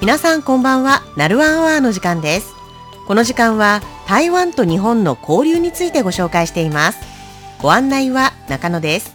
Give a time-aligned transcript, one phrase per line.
[0.00, 1.02] 皆さんこんばんは。
[1.14, 2.54] ナルワンアワーの時間です。
[3.06, 6.98] この時間は台湾と日本の交流についてご紹介しています。
[7.60, 9.14] ご案内は中野です。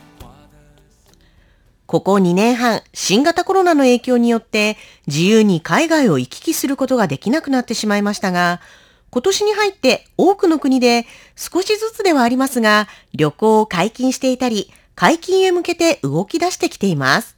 [1.88, 4.78] ここ2年半、新型コロナの影響によって
[5.08, 8.62] 自由に海外を行き来することができなくなってしまいましたが、
[9.10, 17.35] 今年に入って多くの国で少しずつではありますが、旅行を解禁していたり、解禁へ向けて動き出してきています。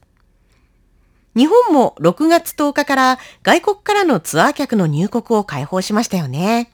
[1.38, 6.72] 日本も6月10日から外国からのツアー客の入国を開放しましたよね。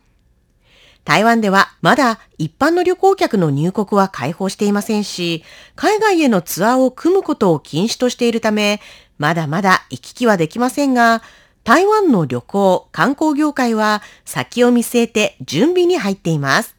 [1.05, 5.45] 台湾ではまだ一般の旅行客の入国は開放していませんし、
[5.77, 8.81] 海外へのツアーを組むことを禁止としているため、
[9.19, 11.21] まだまだ行き来はできませんが、
[11.63, 16.75] 台湾の旅行、観光業界は先を見据えて準備に入っています。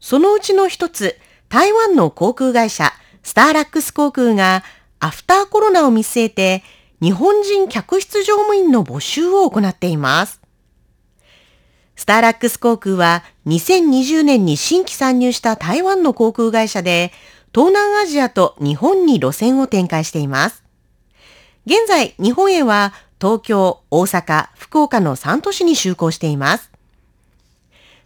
[0.00, 1.18] そのうちの一つ、
[1.48, 4.62] 台湾の航空会社、スターラックス航空が
[5.06, 6.64] アフターコロナを見据えて
[7.00, 10.40] 日本人客室乗務員の募集を行っています。
[11.94, 17.12] スターラックス航空は2020年に新規参入した台湾の航空会社で、
[17.54, 20.64] 東南アジアと日本に路線を展開しています。
[21.66, 26.72] 現在、日本へは東京、大阪、福岡の3都市に就航しています。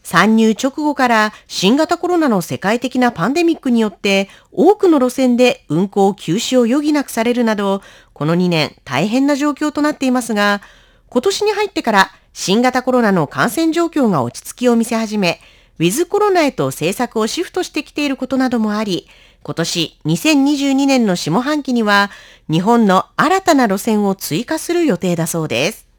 [0.02, 10.62] 参入直後から新型コロナの世界的なパンデミックによって多くの路線で運行休止を余儀なくされるなど、この2年大変な状況となっていますが、
[11.08, 15.40] 今年に入ってから新型コロナの感染状況が落ち着きを見せ始め、
[15.78, 19.08] ウィズコロナへと政策をシフトしてきていることなどもあり、
[19.42, 22.10] 今年2022年の下半期には
[22.50, 25.89] 日本の新たな路線を追加する予定だそうです。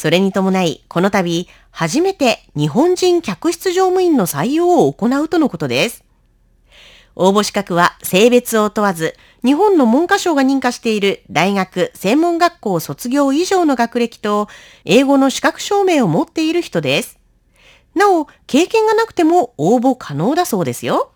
[0.00, 6.04] それに伴い、この度、初めて日本人客室乗務員の採用を行うとのことです。
[7.16, 14.48] 応募資格は性別を問わず、日本の文科省が認可している大学、専門学校卒業以上の学歴と、
[14.86, 17.18] 英語の資格証明を持っている人です。
[17.94, 21.12] なお、経験がなくても応募可能だそうですよ。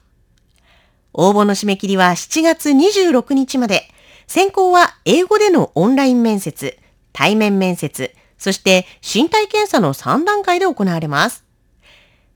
[1.15, 3.89] 応募の締め切りは7月26日まで。
[4.27, 6.79] 選考は英語でのオンライン面接、
[7.15, 8.15] 対面面接、
[8.45, 11.47] そして身体検査の3段階で行われます。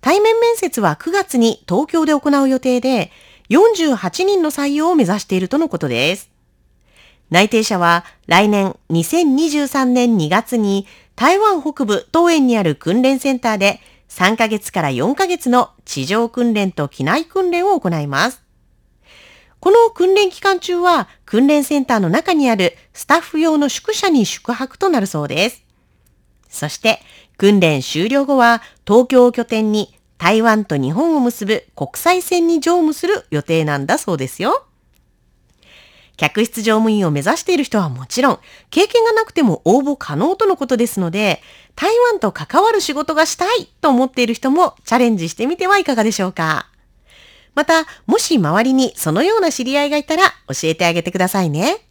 [0.00, 3.10] 対面面接は9月に東京で行う予定で、
[3.50, 6.30] 48人の採用を目指しているとのことです。
[7.28, 18.42] 内定者は来年2023年2月に台湾北部東園にある訓練センターで3ヶ月から4ヶ月の地上訓練と機内訓練を行います。
[19.60, 25.67] この訓練期間中は訓練センターの中にあるスタッフ用の宿舎に宿泊となるそうです。
[26.48, 27.00] そして
[27.36, 34.64] 訓練終了後は東京を拠点に台湾と日本を結ぶ国際線に乗務する予定なんだそうですよ。
[36.18, 38.38] 客室乗務員を目指している人はもちろん、
[38.70, 41.40] 経験がなくても応募可能とのことですので、
[41.76, 46.68] 台湾と関わる仕事がしたいと思っている人もチャレンジしてみてはいかがでしょうか。
[47.54, 51.87] また、もし周りにそのような知り合いがいたら教えてあげてくださいね。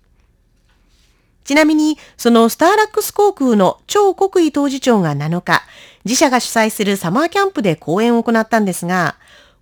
[1.47, 5.63] ちなみに、そのスターラックス航空の超国威当事長が7日、
[6.03, 9.15] 自社が主催するサマーキャンプで講演を行ったんですが、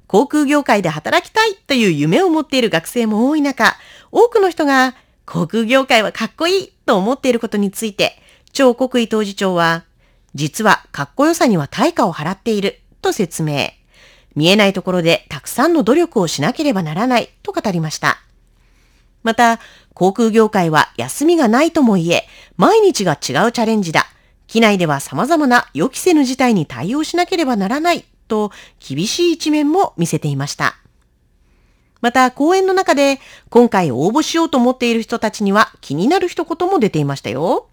[0.07, 3.75] 航空業界で働きたいという夢を持っている学生も多い中、
[4.11, 4.95] 多くの人が
[5.27, 8.19] 航空業界はかっこいいと思っていることについて、
[8.51, 9.83] 超国威当事長は、
[10.33, 13.69] 実はかっこよさには対価を払っていると説明。
[14.35, 18.24] 見えないところでたくさんの努力をしなければならないと語りました。
[19.25, 19.59] また、
[19.95, 22.27] 航空業界は休みがないとも言え、
[22.57, 24.05] 毎日が違うチャレンジだ。
[24.45, 30.77] 機内では様々な予期せぬ事態に対応しなければならないと厳しい一面も見せていました。
[32.01, 33.19] また講演の中で
[33.49, 37.67] 今回応募しようと思っている人たちには気になる一言も出ていましたよ。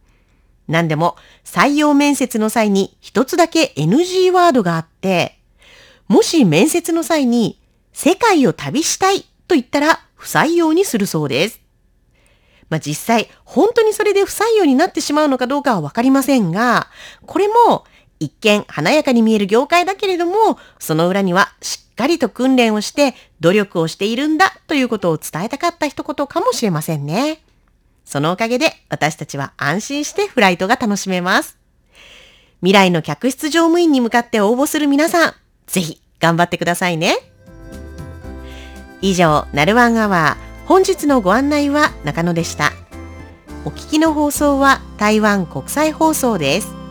[0.69, 5.39] 何でも採用面接の際に一つだけ NG ワードがあって、
[6.09, 7.61] もし面接の際に
[7.93, 11.61] 世界を旅したいと言ったら不採用にするそうです。
[12.71, 16.87] まあ、実際、本当にそれで不採用になってしまうのかどうかはわかりませんが、
[17.27, 17.85] これも
[18.21, 27.43] 一見華やかに見える業界だけれども、その裏にはしっかりと訓練をして努力をしているんだということを伝えたかった一言かもしれませんね。
[28.05, 31.59] そのおかげで私たちは安心してフライトが楽しめます。
[32.61, 35.35] 未来の客室乗務員に向かって応募する皆さん、
[35.67, 37.32] ぜひ頑張ってくださいね。
[39.03, 40.67] 以上、ナルワンアワー。
[40.69, 42.73] 本日のご案内は中野でした。
[43.65, 46.82] お聞きの放送は台湾国際放送です。